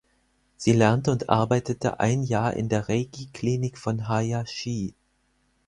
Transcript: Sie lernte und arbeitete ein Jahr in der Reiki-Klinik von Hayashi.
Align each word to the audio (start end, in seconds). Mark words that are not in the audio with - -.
Sie 0.57 0.71
lernte 0.71 1.11
und 1.11 1.29
arbeitete 1.29 1.99
ein 1.99 2.23
Jahr 2.23 2.55
in 2.55 2.69
der 2.69 2.89
Reiki-Klinik 2.89 3.77
von 3.77 4.07
Hayashi. 4.07 4.95